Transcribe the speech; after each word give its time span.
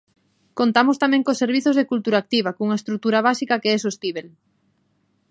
Contamos 0.59 0.97
tamén 1.03 1.25
cos 1.25 1.39
servizos 1.43 1.75
de 1.77 1.87
Culturactiva 1.91 2.55
cunha 2.57 2.79
estrutura 2.81 3.19
básica 3.27 3.59
que 3.61 3.69
é 3.75 3.77
sostíbel. 3.85 4.27